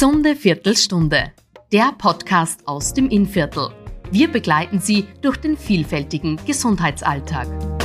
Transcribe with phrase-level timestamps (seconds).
[0.00, 1.30] Gesunde Viertelstunde.
[1.72, 3.68] Der Podcast aus dem Innviertel.
[4.10, 7.79] Wir begleiten Sie durch den vielfältigen Gesundheitsalltag.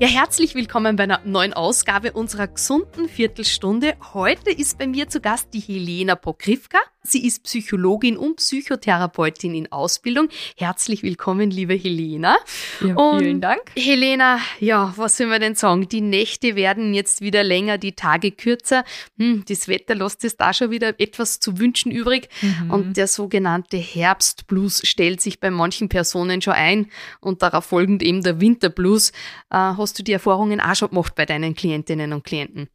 [0.00, 3.94] Ja, herzlich willkommen bei einer neuen Ausgabe unserer gesunden Viertelstunde.
[4.12, 6.78] Heute ist bei mir zu Gast die Helena Pokrivka.
[7.06, 10.30] Sie ist Psychologin und Psychotherapeutin in Ausbildung.
[10.56, 12.38] Herzlich willkommen, liebe Helena.
[12.80, 13.60] Ja, vielen und Dank.
[13.76, 15.86] Helena, ja, was soll man denn sagen?
[15.86, 18.84] Die Nächte werden jetzt wieder länger, die Tage kürzer.
[19.18, 22.30] Hm, das Wetter lässt es da schon wieder etwas zu wünschen übrig.
[22.40, 22.70] Mhm.
[22.70, 28.22] Und der sogenannte Herbstblues stellt sich bei manchen Personen schon ein und darauf folgend eben
[28.22, 29.12] der Winterblues.
[29.50, 32.68] Äh, hast du die Erfahrungen auch schon gemacht bei deinen Klientinnen und Klienten?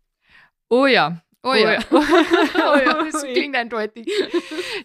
[0.69, 1.79] Oh ja, Oh, oh ja.
[1.91, 4.11] oh ja, das klingt eindeutig.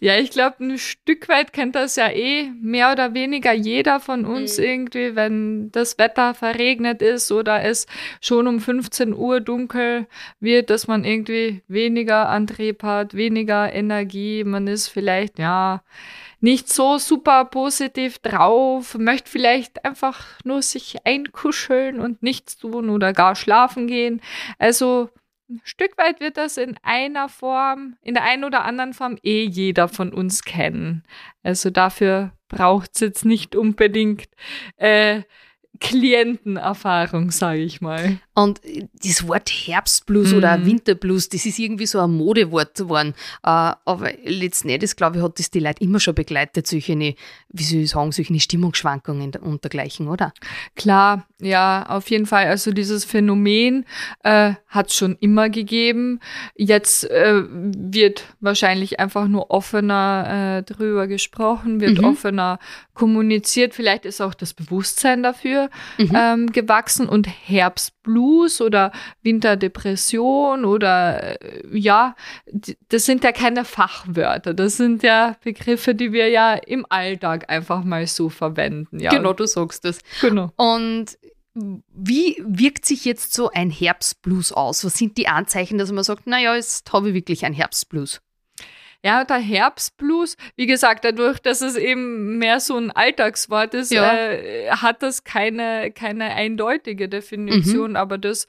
[0.00, 4.24] Ja, ich glaube, ein Stück weit kennt das ja eh mehr oder weniger jeder von
[4.24, 4.64] uns mhm.
[4.64, 7.86] irgendwie, wenn das Wetter verregnet ist oder es
[8.20, 10.06] schon um 15 Uhr dunkel
[10.38, 14.44] wird, dass man irgendwie weniger Antrieb hat, weniger Energie.
[14.44, 15.82] Man ist vielleicht, ja,
[16.40, 23.12] nicht so super positiv drauf, möchte vielleicht einfach nur sich einkuscheln und nichts tun oder
[23.12, 24.20] gar schlafen gehen.
[24.58, 25.08] Also
[25.48, 29.44] ein Stück weit wird das in einer Form, in der einen oder anderen Form eh
[29.44, 31.04] jeder von uns kennen.
[31.42, 34.28] Also dafür braucht es jetzt nicht unbedingt
[34.76, 35.22] äh,
[35.80, 38.18] Klientenerfahrung, sage ich mal.
[38.34, 38.60] Und
[39.02, 40.38] das Wort Herbstblues mhm.
[40.38, 43.14] oder Winterblues, das ist irgendwie so ein Modewort geworden.
[43.42, 47.62] Äh, aber letzten Endes, glaube ich, hat das die Leute immer schon begleitet, solche, wie
[47.62, 50.32] soll ich sagen, solche Stimmungsschwankungen und dergleichen, oder?
[50.76, 52.46] Klar, ja, auf jeden Fall.
[52.46, 53.84] Also dieses Phänomen
[54.22, 56.20] äh, hat es schon immer gegeben.
[56.56, 62.04] Jetzt äh, wird wahrscheinlich einfach nur offener äh, drüber gesprochen, wird mhm.
[62.04, 62.58] offener
[62.94, 63.74] kommuniziert.
[63.74, 66.12] Vielleicht ist auch das Bewusstsein dafür mhm.
[66.14, 68.90] ähm, gewachsen und Herbstblues oder
[69.22, 72.16] Winterdepression oder äh, ja,
[72.88, 74.54] das sind ja keine Fachwörter.
[74.54, 79.00] Das sind ja Begriffe, die wir ja im Alltag einfach mal so verwenden.
[79.00, 79.10] Ja.
[79.10, 79.98] Genau, du sagst das.
[80.20, 80.50] Genau.
[80.56, 81.18] Und
[81.54, 84.84] wie wirkt sich jetzt so ein Herbstblues aus?
[84.84, 88.20] Was sind die Anzeichen, dass man sagt, naja, jetzt habe ich wirklich ein Herbstblues?
[89.04, 94.14] Ja, der Herbstblues, wie gesagt, dadurch, dass es eben mehr so ein Alltagswort ist, ja.
[94.14, 97.90] äh, hat das keine, keine eindeutige Definition.
[97.90, 97.96] Mhm.
[97.96, 98.46] Aber das,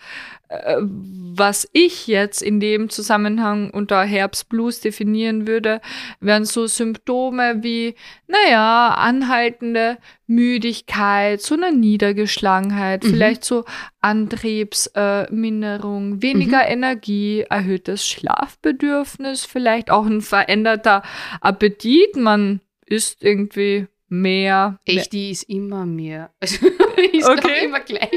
[0.48, 5.82] äh, was ich jetzt in dem Zusammenhang unter Herbstblues definieren würde,
[6.22, 7.96] wären so Symptome wie,
[8.28, 9.98] naja, anhaltende
[10.28, 13.10] Müdigkeit, so eine Niedergeschlagenheit, mhm.
[13.10, 13.66] vielleicht so
[14.02, 16.72] Antriebsminderung, äh, weniger mhm.
[16.72, 21.02] Energie, erhöhtes Schlafbedürfnis, vielleicht auch ein veränderter
[21.42, 22.16] Appetit.
[22.16, 24.80] Man isst irgendwie mehr.
[24.86, 26.32] Echt, die ist immer mehr.
[26.98, 27.66] Also ist okay.
[27.66, 28.10] immer gleich.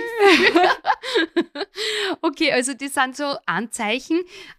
[2.23, 4.19] okay, also das sind so Anzeichen.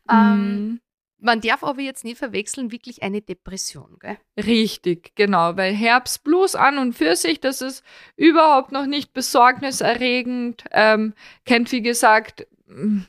[0.09, 0.11] Mhm.
[0.11, 0.81] Ähm,
[1.19, 4.17] man darf aber jetzt nicht verwechseln, wirklich eine Depression, gell?
[4.37, 7.83] Richtig, genau, weil Herbstblues an und für sich, das ist
[8.15, 11.13] überhaupt noch nicht besorgniserregend, ähm,
[11.45, 13.01] kennt wie gesagt, mm,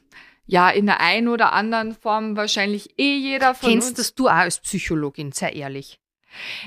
[0.47, 3.97] ja, in der einen oder anderen Form wahrscheinlich eh jeder von Kennst uns.
[3.97, 6.01] Kennst du auch als Psychologin, sehr ehrlich?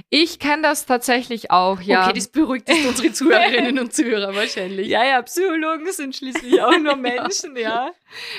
[0.10, 2.06] Ich kenne das tatsächlich auch, ja.
[2.06, 4.88] Okay, das beruhigt jetzt unsere Zuhörerinnen und Zuhörer wahrscheinlich.
[4.88, 7.88] Ja, ja, Psychologen sind schließlich auch nur Menschen, ja.
[7.88, 7.92] ja.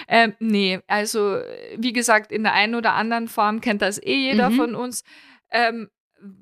[0.08, 1.40] Ähm, nee, also
[1.76, 4.56] wie gesagt, in der einen oder anderen Form kennt das eh jeder mhm.
[4.56, 5.04] von uns.
[5.50, 5.88] Ähm,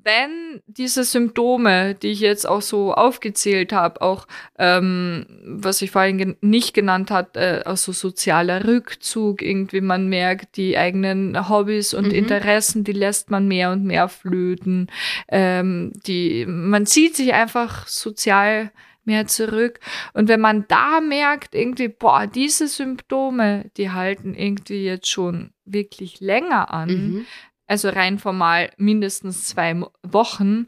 [0.03, 4.27] wenn diese Symptome, die ich jetzt auch so aufgezählt habe, auch
[4.57, 10.55] ähm, was ich vorhin gen nicht genannt hat, äh, also sozialer Rückzug, irgendwie man merkt,
[10.57, 12.13] die eigenen Hobbys und mhm.
[12.13, 14.87] Interessen, die lässt man mehr und mehr flöten,
[15.27, 18.71] ähm, die man zieht sich einfach sozial
[19.05, 19.81] mehr zurück.
[20.13, 26.21] Und wenn man da merkt, irgendwie, boah, diese Symptome, die halten irgendwie jetzt schon wirklich
[26.21, 27.25] länger an, mhm
[27.67, 30.67] also rein formal mindestens zwei Wochen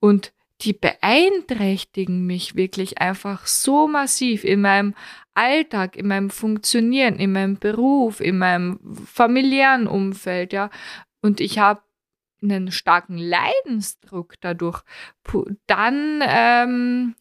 [0.00, 4.94] und die beeinträchtigen mich wirklich einfach so massiv in meinem
[5.34, 10.70] Alltag, in meinem Funktionieren, in meinem Beruf, in meinem familiären Umfeld, ja.
[11.20, 11.82] Und ich habe
[12.42, 14.82] einen starken Leidensdruck dadurch.
[15.66, 17.14] Dann ähm,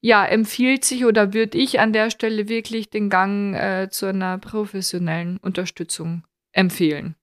[0.00, 4.38] ja, empfiehlt sich oder würde ich an der Stelle wirklich den Gang äh, zu einer
[4.38, 7.14] professionellen Unterstützung empfehlen.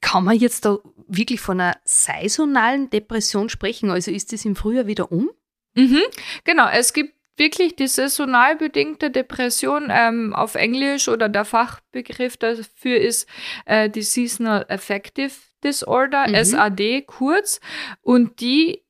[0.00, 0.78] Kann man jetzt da
[1.08, 3.90] wirklich von einer saisonalen Depression sprechen?
[3.90, 5.30] Also ist das im Frühjahr wieder um?
[5.74, 6.02] Mhm,
[6.44, 12.96] genau, es gibt wirklich die saisonal bedingte Depression ähm, auf Englisch oder der Fachbegriff dafür
[12.98, 13.28] ist
[13.66, 15.32] äh, die Seasonal Affective
[15.64, 16.44] Disorder, mhm.
[16.44, 17.60] SAD kurz.
[18.02, 18.84] Und die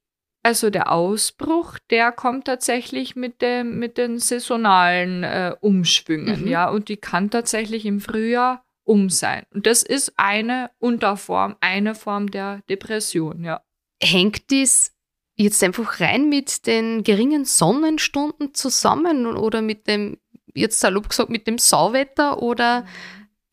[0.44, 6.48] also der Ausbruch, der kommt tatsächlich mit, dem, mit den saisonalen äh, Umschwüngen, mhm.
[6.48, 9.44] ja, und die kann tatsächlich im Frühjahr um sein.
[9.52, 13.62] Und das ist eine Unterform, eine Form der Depression, ja.
[14.02, 14.92] Hängt dies
[15.36, 20.18] jetzt einfach rein mit den geringen Sonnenstunden zusammen oder mit dem,
[20.54, 22.86] jetzt salopp gesagt, mit dem Sauwetter oder mhm.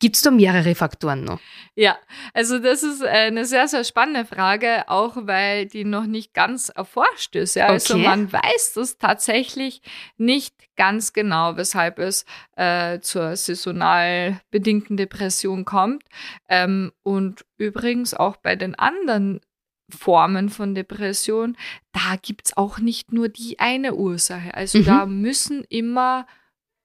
[0.02, 1.38] Gibt es da mehrere Faktoren noch?
[1.76, 1.96] Ja,
[2.34, 7.36] also das ist eine sehr, sehr spannende Frage, auch weil die noch nicht ganz erforscht
[7.36, 7.54] ist.
[7.54, 7.66] Ja?
[7.66, 8.04] Also okay.
[8.04, 9.80] Also man weiß das tatsächlich
[10.16, 12.24] nicht ganz genau, weshalb es
[12.56, 16.02] äh, zur saisonal bedingten Depression kommt.
[16.48, 19.40] Ähm, und übrigens auch bei den anderen
[19.88, 21.56] Formen von Depression,
[21.92, 24.52] da gibt es auch nicht nur die eine Ursache.
[24.52, 24.84] Also mhm.
[24.84, 26.26] da müssen immer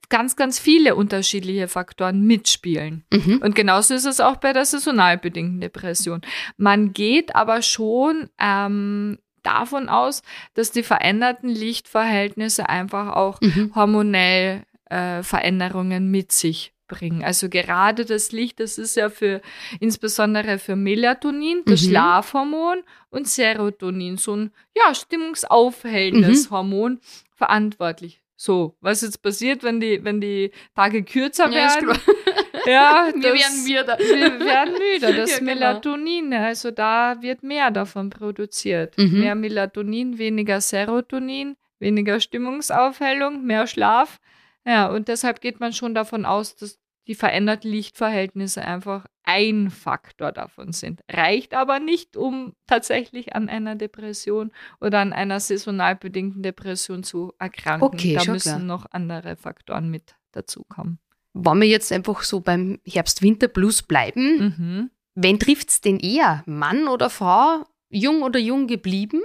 [0.10, 3.04] ganz, ganz viele unterschiedliche Faktoren mitspielen.
[3.12, 3.42] Mhm.
[3.44, 6.22] Und genauso ist es auch bei der saisonal bedingten Depression.
[6.56, 10.22] Man geht aber schon ähm, davon aus,
[10.54, 13.72] dass die veränderten Lichtverhältnisse einfach auch mhm.
[13.76, 17.24] hormonell äh, Veränderungen mit sich bringen.
[17.24, 19.42] Also gerade das Licht, das ist ja für
[19.80, 21.90] insbesondere für Melatonin, das mhm.
[21.90, 26.54] Schlafhormon und Serotonin, so ein ja, stimmungsaufhellendes mhm.
[26.54, 27.00] Hormon
[27.36, 28.22] verantwortlich.
[28.40, 31.98] So, was jetzt passiert, wenn die, wenn die Tage kürzer werden?
[32.66, 33.98] Ja, wir werden müder.
[34.00, 35.14] Wir werden müder.
[35.18, 35.54] Das ja, genau.
[35.54, 38.98] Melatonin, also da wird mehr davon produziert.
[38.98, 39.20] Mhm.
[39.22, 44.20] Mehr Melatonin, weniger Serotonin, weniger Stimmungsaufhellung, mehr Schlaf.
[44.66, 46.78] Ja, und deshalb geht man schon davon aus, dass
[47.08, 51.02] die veränderten Lichtverhältnisse einfach ein Faktor davon sind.
[51.10, 54.52] Reicht aber nicht, um tatsächlich an einer Depression
[54.82, 57.88] oder an einer saisonal bedingten Depression zu erkranken.
[57.88, 58.60] Okay, da müssen klar.
[58.60, 61.00] noch andere Faktoren mit dazukommen.
[61.34, 64.40] Wollen wir jetzt einfach so beim Herbst-Winter-Plus bleiben?
[64.40, 64.92] Mhm.
[65.16, 66.44] Wen trifft es denn eher?
[66.46, 67.64] Mann oder Frau?
[67.90, 69.22] Jung oder jung geblieben?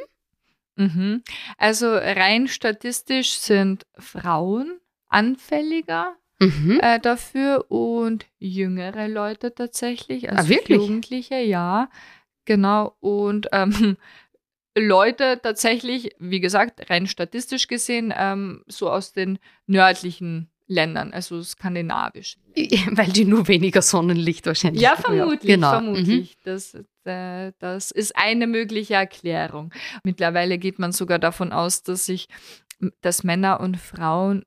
[0.77, 1.23] Mhm.
[1.59, 6.81] Also rein statistisch sind Frauen anfälliger mhm.
[6.83, 10.59] äh, dafür und jüngere Leute tatsächlich, also ah?
[10.67, 11.89] Jugendliche, ja,
[12.45, 12.97] genau.
[13.01, 13.97] Und ähm,
[14.77, 22.39] Leute tatsächlich, wie gesagt, rein statistisch gesehen, ähm, so aus den nördlichen Ländern, also skandinavisch.
[22.91, 25.57] Weil die nur weniger Sonnenlicht wahrscheinlich Ja, vermutlich, ja.
[25.57, 25.71] Genau.
[25.71, 26.37] vermutlich.
[26.37, 26.41] Mhm.
[26.45, 26.75] Das,
[27.05, 29.73] äh, das ist eine mögliche Erklärung.
[30.05, 32.29] Mittlerweile geht man sogar davon aus, dass sich
[33.01, 34.45] dass Männer und Frauen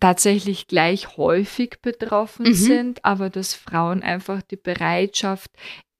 [0.00, 2.54] tatsächlich gleich häufig betroffen mhm.
[2.54, 5.50] sind, aber dass Frauen einfach die Bereitschaft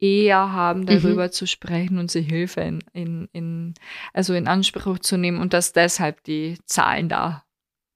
[0.00, 0.86] eher haben, mhm.
[0.86, 1.32] darüber mhm.
[1.32, 3.74] zu sprechen und sich Hilfe in, in, in,
[4.12, 7.44] also in Anspruch zu nehmen und dass deshalb die Zahlen da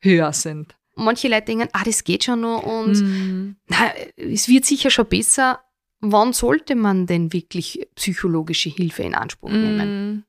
[0.00, 0.76] höher sind.
[0.94, 3.56] Manche Leute denken, ah, das geht schon noch und mhm.
[3.68, 5.60] na, es wird sicher schon besser.
[6.00, 10.24] Wann sollte man denn wirklich psychologische Hilfe in Anspruch nehmen?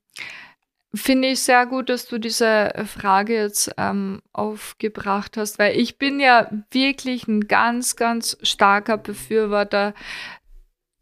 [0.92, 6.18] Finde ich sehr gut, dass du diese Frage jetzt ähm, aufgebracht hast, weil ich bin
[6.18, 9.94] ja wirklich ein ganz, ganz starker Befürworter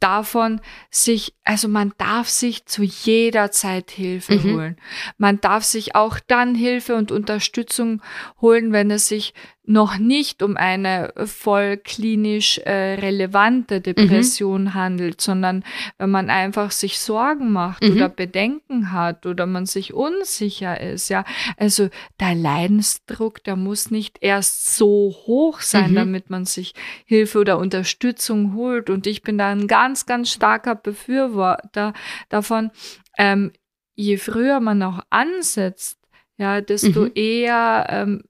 [0.01, 4.55] davon, sich, also man darf sich zu jeder Zeit Hilfe mhm.
[4.55, 4.77] holen.
[5.17, 8.03] Man darf sich auch dann Hilfe und Unterstützung
[8.41, 9.35] holen, wenn es sich
[9.69, 13.83] noch nicht um eine voll klinisch äh, relevante mhm.
[13.83, 14.75] Depression mhm.
[14.75, 15.63] handelt, sondern
[15.99, 17.93] wenn man einfach sich Sorgen macht mhm.
[17.93, 21.25] oder Bedenken hat oder man sich unsicher ist, ja.
[21.59, 25.97] Also der Leidensdruck, der muss nicht erst so hoch sein, mhm.
[25.97, 26.73] damit man sich
[27.05, 28.89] Hilfe oder Unterstützung holt.
[28.89, 31.93] Und ich bin da ein ganz, ganz starker Befürworter
[32.31, 32.71] davon,
[33.19, 33.53] ähm,
[33.95, 35.99] je früher man auch ansetzt,
[36.39, 37.13] ja, desto mhm.
[37.15, 38.23] eher ähm,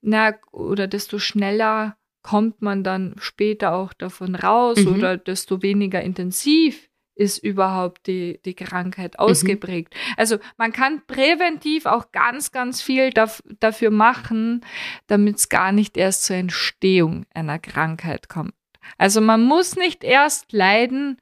[0.00, 4.94] na, oder desto schneller kommt man dann später auch davon raus mhm.
[4.94, 9.20] oder desto weniger intensiv ist überhaupt die, die Krankheit mhm.
[9.20, 9.94] ausgeprägt.
[9.94, 10.14] Mhm.
[10.16, 14.64] Also man kann präventiv auch ganz, ganz viel daf dafür machen,
[15.06, 18.54] damit es gar nicht erst zur Entstehung einer Krankheit kommt.
[18.98, 21.20] Also man muss nicht erst leiden,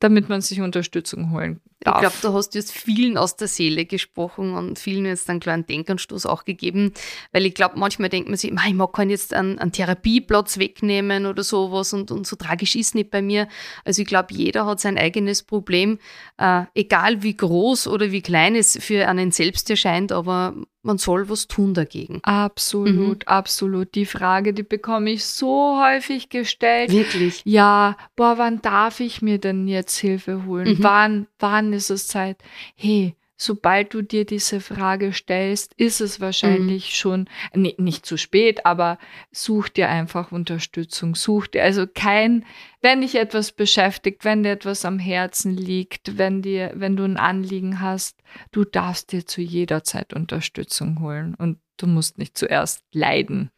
[0.00, 1.71] damit man sich Unterstützung holen darf.
[1.84, 5.66] Ich glaube, du hast jetzt vielen aus der Seele gesprochen und vielen jetzt einen kleinen
[5.66, 6.92] Denkanstoß auch gegeben,
[7.32, 11.26] weil ich glaube, manchmal denkt man sich, ich mag keinen jetzt einen, einen Therapieplatz wegnehmen
[11.26, 13.48] oder sowas und, und so tragisch ist nicht bei mir.
[13.84, 15.98] Also ich glaube, jeder hat sein eigenes Problem,
[16.38, 21.28] äh, egal wie groß oder wie klein es für einen selbst erscheint, aber man soll
[21.28, 22.18] was tun dagegen.
[22.22, 23.26] Absolut, mhm.
[23.26, 23.94] absolut.
[23.94, 26.90] Die Frage, die bekomme ich so häufig gestellt.
[26.90, 27.42] Wirklich?
[27.44, 30.78] Ja, boah, wann darf ich mir denn jetzt Hilfe holen?
[30.78, 30.82] Mhm.
[30.82, 32.42] Wann, wann ist es Zeit?
[32.74, 36.90] Hey, sobald du dir diese Frage stellst, ist es wahrscheinlich mhm.
[36.90, 38.98] schon nee, nicht zu spät, aber
[39.30, 42.44] such dir einfach Unterstützung, such dir also kein,
[42.80, 47.16] wenn dich etwas beschäftigt, wenn dir etwas am Herzen liegt, wenn dir, wenn du ein
[47.16, 48.20] Anliegen hast,
[48.52, 53.50] du darfst dir zu jeder Zeit Unterstützung holen und du musst nicht zuerst leiden.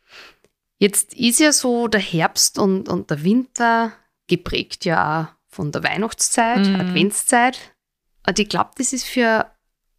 [0.78, 3.92] Jetzt ist ja so der Herbst und, und der Winter
[4.26, 6.76] geprägt ja von der Weihnachtszeit, mhm.
[6.76, 7.74] Adventszeit.
[8.26, 9.50] Und ich glaube, das ist für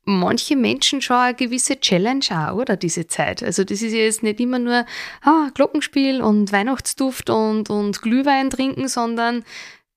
[0.05, 3.43] manche Menschen schon eine gewisse Challenge auch, oder, diese Zeit.
[3.43, 4.85] Also das ist jetzt nicht immer nur
[5.21, 9.43] ah, Glockenspiel und Weihnachtsduft und, und Glühwein trinken, sondern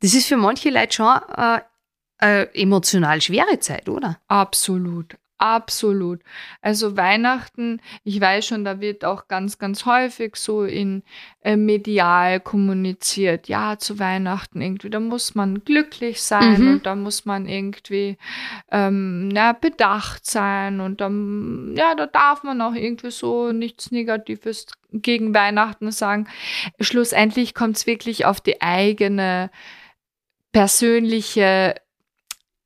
[0.01, 1.65] das ist für manche Leute schon eine,
[2.19, 4.19] eine emotional schwere Zeit, oder?
[4.29, 6.21] Absolut, Absolut.
[6.63, 11.05] Also Weihnachten, ich weiß schon, da wird auch ganz, ganz häufig so in
[11.43, 13.47] äh, medial kommuniziert.
[13.47, 16.73] Ja, zu Weihnachten irgendwie, da muss man glücklich sein mhm.
[16.73, 18.19] und da muss man irgendwie
[18.73, 24.67] ähm, ja, bedacht sein und dann, ja, da darf man auch irgendwie so nichts Negatives
[24.91, 26.27] gegen Weihnachten sagen.
[26.81, 29.51] Schlussendlich kommt es wirklich auf die eigene
[30.51, 31.77] persönliche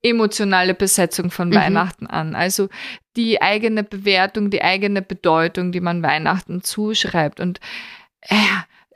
[0.03, 1.55] emotionale Besetzung von mhm.
[1.55, 2.35] Weihnachten an.
[2.35, 2.69] Also
[3.17, 7.41] die eigene Bewertung, die eigene Bedeutung, die man Weihnachten zuschreibt.
[7.41, 7.61] Und
[8.23, 8.35] äh,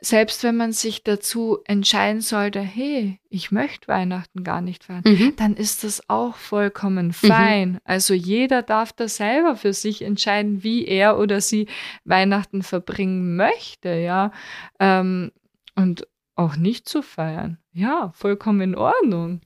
[0.01, 5.33] selbst wenn man sich dazu entscheiden sollte, hey, ich möchte Weihnachten gar nicht feiern, mhm.
[5.37, 7.13] dann ist das auch vollkommen mhm.
[7.13, 7.71] fein.
[7.71, 7.79] Mhm.
[7.83, 11.67] Also jeder darf da selber für sich entscheiden, wie er oder sie
[12.05, 14.31] Weihnachten verbringen möchte, ja.
[14.79, 15.31] Ähm,
[15.75, 17.57] und auch nicht zu feiern.
[17.71, 19.41] Ja, vollkommen in Ordnung.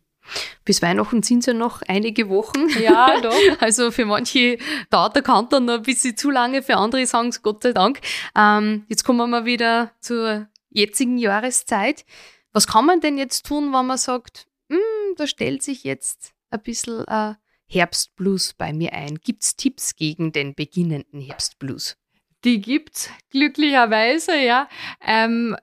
[0.66, 2.68] Bis Weihnachten sind es ja noch einige Wochen.
[2.82, 3.36] Ja, doch.
[3.60, 4.58] Also für manche
[4.90, 8.00] dauert der Countdown noch ein bisschen zu lange, für andere sagen es Gott sei Dank.
[8.36, 12.06] Ähm, jetzt kommen wir wieder zur jetzigen Jahreszeit.
[12.54, 16.62] Was kann man denn jetzt tun, wenn man sagt, hm, da stellt sich jetzt ein
[16.62, 17.36] bisschen äh,
[17.68, 19.16] Herbstblues bei mir ein?
[19.16, 21.98] Gibt es Tipps gegen den beginnenden Herbstblues?
[22.44, 24.68] Die gibt's glücklicherweise, ja.
[25.02, 25.56] Ähm,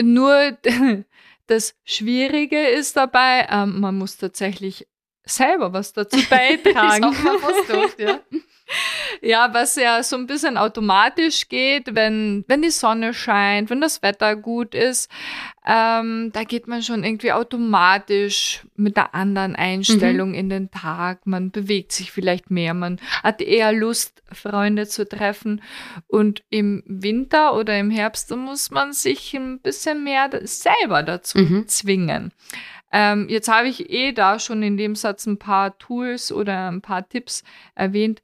[0.00, 0.56] nur
[1.46, 4.86] das Schwierige ist dabei, ähm, man muss tatsächlich
[5.24, 7.04] selber was dazu beitragen.
[7.04, 8.20] was durch, ja.
[9.22, 14.02] ja, was ja so ein bisschen automatisch geht, wenn, wenn die Sonne scheint, wenn das
[14.02, 15.10] Wetter gut ist,
[15.66, 20.34] ähm, da geht man schon irgendwie automatisch mit der anderen Einstellung mhm.
[20.34, 21.26] in den Tag.
[21.26, 25.62] Man bewegt sich vielleicht mehr, man hat eher Lust, Freunde zu treffen.
[26.06, 31.66] Und im Winter oder im Herbst muss man sich ein bisschen mehr selber dazu mhm.
[31.66, 32.32] zwingen.
[32.92, 36.82] Ähm, jetzt habe ich eh da schon in dem Satz ein paar Tools oder ein
[36.82, 37.42] paar Tipps
[37.74, 38.22] erwähnt.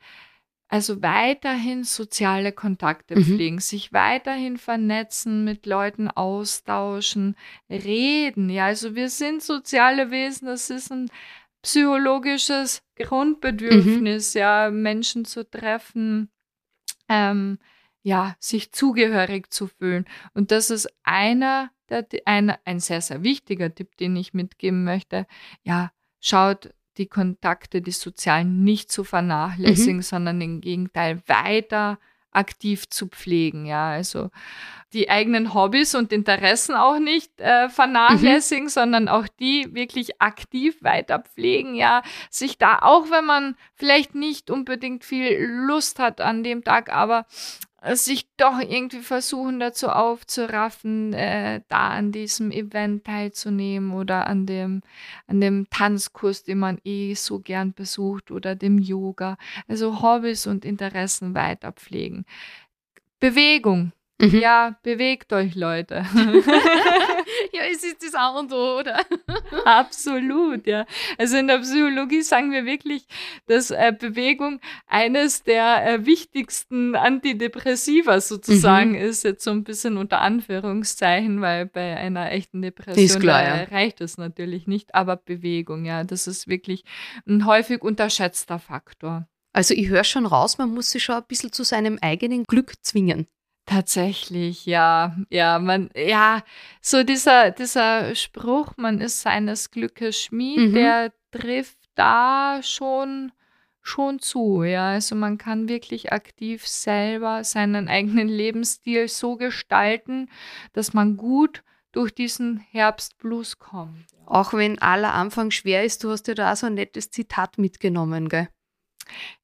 [0.73, 3.25] Also weiterhin soziale Kontakte mhm.
[3.25, 7.35] pflegen, sich weiterhin vernetzen, mit Leuten austauschen,
[7.69, 8.49] reden.
[8.51, 11.11] Ja, also wir sind soziale Wesen, das ist ein
[11.63, 14.39] psychologisches Grundbedürfnis, mhm.
[14.39, 16.31] ja, Menschen zu treffen,
[17.09, 17.59] ähm,
[18.03, 20.05] ja, sich zugehörig zu fühlen.
[20.35, 25.27] Und das ist einer der, ein, ein sehr, sehr wichtiger Tipp, den ich mitgeben möchte.
[25.65, 30.03] Ja, schaut die Kontakte, die sozialen nicht zu vernachlässigen, mhm.
[30.03, 31.99] sondern im Gegenteil weiter
[32.33, 33.67] aktiv zu pflegen.
[33.67, 34.31] Ja, also
[34.93, 38.71] die eigenen Hobbys und Interessen auch nicht äh, vernachlässigen, mhm.
[38.71, 41.75] sondern auch die wirklich aktiv weiter pflegen.
[41.75, 46.93] Ja, sich da auch, wenn man vielleicht nicht unbedingt viel Lust hat an dem Tag,
[46.93, 47.27] aber
[47.95, 54.83] sich doch irgendwie versuchen dazu aufzuraffen, äh, da an diesem Event teilzunehmen oder an dem,
[55.27, 59.37] an dem Tanzkurs, den man eh so gern besucht oder dem Yoga.
[59.67, 62.27] Also Hobbys und Interessen weiter pflegen.
[63.19, 64.39] Bewegung Mhm.
[64.39, 66.05] Ja, bewegt euch, Leute.
[67.53, 69.01] ja, es ist das A und O, oder?
[69.65, 70.85] Absolut, ja.
[71.17, 73.07] Also in der Psychologie sagen wir wirklich,
[73.47, 78.97] dass äh, Bewegung eines der äh, wichtigsten Antidepressiva sozusagen mhm.
[78.97, 83.65] ist, jetzt so ein bisschen unter Anführungszeichen, weil bei einer echten Depression klar, ja.
[83.65, 86.85] reicht es natürlich nicht, aber Bewegung, ja, das ist wirklich
[87.27, 89.27] ein häufig unterschätzter Faktor.
[89.53, 92.75] Also ich höre schon raus, man muss sich schon ein bisschen zu seinem eigenen Glück
[92.83, 93.27] zwingen.
[93.71, 96.43] Tatsächlich, ja, ja, man, ja,
[96.81, 100.75] so dieser, dieser Spruch, man ist seines Glückes Schmied, mhm.
[100.75, 103.31] der trifft da schon,
[103.81, 104.91] schon zu, ja.
[104.91, 110.29] Also man kann wirklich aktiv selber seinen eigenen Lebensstil so gestalten,
[110.73, 111.63] dass man gut
[111.93, 114.05] durch diesen Herbstblues kommt.
[114.27, 117.57] Auch wenn aller Anfang schwer ist, du hast ja da auch so ein nettes Zitat
[117.57, 118.49] mitgenommen, gell?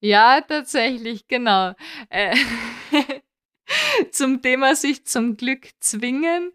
[0.00, 1.74] Ja, tatsächlich, genau.
[2.08, 2.34] Äh,
[4.10, 6.52] zum Thema sich zum Glück zwingen.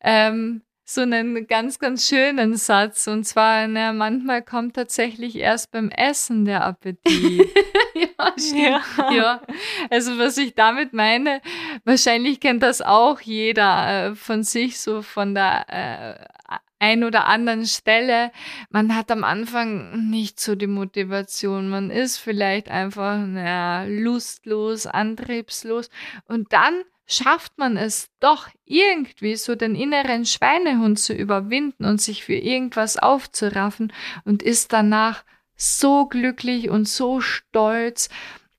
[0.00, 3.08] Ähm, so einen ganz, ganz schönen Satz.
[3.08, 7.02] Und zwar, na, manchmal kommt tatsächlich erst beim Essen der Appetit.
[7.94, 8.84] ja, stimmt.
[8.98, 9.10] Ja.
[9.10, 9.42] ja.
[9.90, 11.40] Also, was ich damit meine,
[11.84, 16.56] wahrscheinlich kennt das auch jeder äh, von sich, so von der äh,
[16.86, 18.30] ein oder anderen Stelle.
[18.70, 21.68] Man hat am Anfang nicht so die Motivation.
[21.68, 25.90] Man ist vielleicht einfach naja, lustlos, antriebslos.
[26.26, 26.74] Und dann
[27.06, 32.96] schafft man es doch irgendwie so den inneren Schweinehund zu überwinden und sich für irgendwas
[32.96, 33.92] aufzuraffen
[34.24, 35.24] und ist danach
[35.56, 38.10] so glücklich und so stolz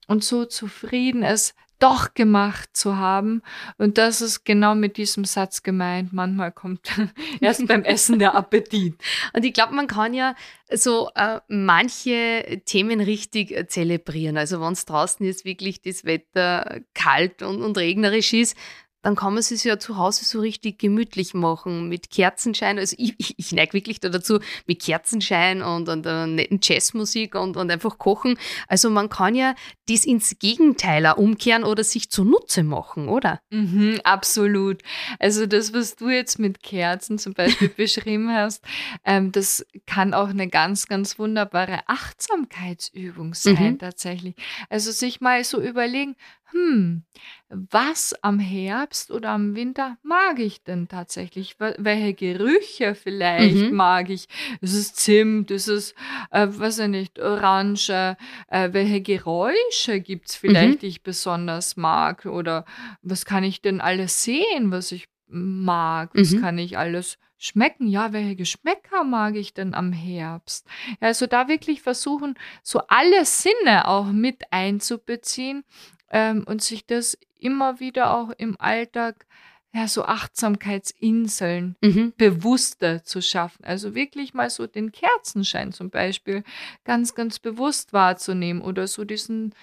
[0.06, 3.42] und so zufrieden, es doch gemacht zu haben.
[3.76, 6.12] Und das ist genau mit diesem Satz gemeint.
[6.12, 6.90] Manchmal kommt
[7.40, 8.94] erst beim Essen der Appetit.
[9.32, 10.34] Und ich glaube, man kann ja
[10.72, 14.36] so äh, manche Themen richtig äh, zelebrieren.
[14.36, 18.56] Also wenn es draußen jetzt wirklich das Wetter kalt und, und regnerisch ist,
[19.02, 22.78] dann kann man es sich ja zu Hause so richtig gemütlich machen mit Kerzenschein.
[22.78, 27.36] Also ich, ich, ich neige wirklich da dazu mit Kerzenschein und, und uh, netten Jazzmusik
[27.36, 28.36] und, und einfach kochen.
[28.66, 29.54] Also man kann ja
[29.88, 33.40] das ins Gegenteil umkehren oder sich zunutze machen, oder?
[33.50, 34.82] Mhm, absolut.
[35.20, 38.64] Also das, was du jetzt mit Kerzen zum Beispiel beschrieben hast,
[39.04, 43.78] ähm, das kann auch eine ganz, ganz wunderbare Achtsamkeitsübung sein mhm.
[43.78, 44.34] tatsächlich.
[44.68, 46.16] Also sich mal so überlegen,
[46.52, 47.02] hm,
[47.48, 51.56] was am Herbst oder am Winter mag ich denn tatsächlich?
[51.58, 53.74] Welche Gerüche vielleicht mhm.
[53.74, 54.28] mag ich?
[54.60, 55.50] Ist es Zimt?
[55.50, 55.94] Ist es,
[56.30, 58.16] äh, weiß ich nicht, Orange?
[58.48, 60.78] Äh, welche Geräusche gibt es vielleicht, mhm.
[60.80, 62.26] die ich besonders mag?
[62.26, 62.64] Oder
[63.02, 66.10] was kann ich denn alles sehen, was ich mag?
[66.14, 66.40] Was mhm.
[66.40, 67.86] kann ich alles schmecken?
[67.86, 70.66] Ja, welche Geschmäcker mag ich denn am Herbst?
[71.00, 75.64] Ja, also da wirklich versuchen, so alle Sinne auch mit einzubeziehen
[76.10, 79.26] ähm, und sich das immer wieder auch im Alltag
[79.74, 82.14] ja, so Achtsamkeitsinseln mhm.
[82.16, 83.64] bewusster zu schaffen.
[83.64, 86.42] Also wirklich mal so den Kerzenschein zum Beispiel
[86.84, 89.54] ganz, ganz bewusst wahrzunehmen oder so diesen,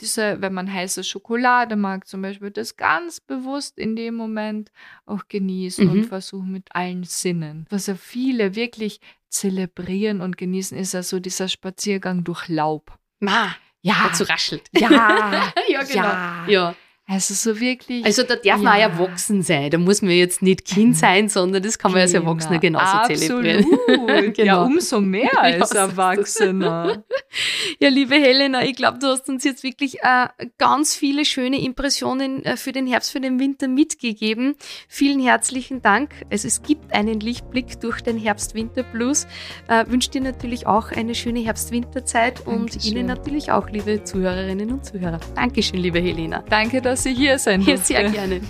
[0.00, 4.70] diese, wenn man heiße Schokolade mag zum Beispiel, das ganz bewusst in dem Moment
[5.06, 5.92] auch genießen mhm.
[5.92, 7.66] und versuchen mit allen Sinnen.
[7.70, 12.98] Was ja viele wirklich zelebrieren und genießen, ist ja so dieser Spaziergang durch Laub.
[13.20, 13.94] Ma ja.
[14.08, 14.68] dazu raschelt.
[14.72, 14.88] Ja,
[15.68, 16.04] ja, genau.
[16.04, 16.44] Ja.
[16.46, 16.74] ja.
[17.10, 18.04] Also so wirklich.
[18.04, 18.86] Also da darf man ja.
[18.86, 19.68] auch erwachsen sein.
[19.70, 22.04] Da muss man jetzt nicht Kind sein, sondern das kann man genau.
[22.04, 23.20] als Erwachsener genauso Absolut.
[23.42, 24.32] zelebrieren.
[24.32, 24.44] genau.
[24.44, 27.02] Ja, umso mehr als Erwachsener.
[27.80, 32.44] ja, liebe Helena, ich glaube, du hast uns jetzt wirklich äh, ganz viele schöne Impressionen
[32.44, 34.54] äh, für den Herbst, für den Winter mitgegeben.
[34.86, 36.10] Vielen herzlichen Dank.
[36.30, 39.26] Also es gibt einen Lichtblick durch den Herbst-Winter-Blues.
[39.66, 44.84] Äh, wünsche dir natürlich auch eine schöne Herbst-Winterzeit und Ihnen natürlich auch, liebe Zuhörerinnen und
[44.84, 45.18] Zuhörer.
[45.34, 46.44] Dankeschön, liebe Helena.
[46.48, 47.86] Danke, dass Sie hier sein durfte.
[47.86, 48.40] Sehr gerne.